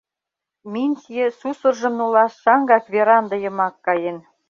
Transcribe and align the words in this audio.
Минтье 0.71 1.25
сусыржым 1.39 1.93
нулаш 1.99 2.33
шаҥгак 2.43 2.85
веранда 2.93 3.35
йымак 3.43 3.75
каен. 3.85 4.17